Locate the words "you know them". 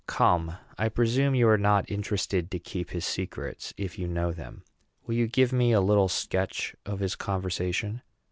3.99-4.63